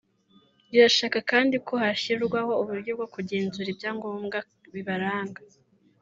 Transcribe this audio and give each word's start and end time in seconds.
rirashaka 0.69 1.19
kandi 1.31 1.55
ko 1.67 1.73
hashyirwaho 1.83 2.51
uburyo 2.61 2.91
bwo 2.97 3.07
kugenzura 3.13 3.67
ibyangombwa 3.73 4.37
bibaranga 4.73 5.41